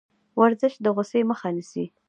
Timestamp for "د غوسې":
0.83-1.21